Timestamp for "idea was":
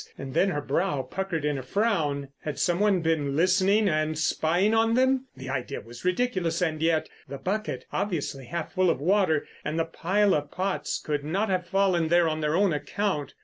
5.49-6.03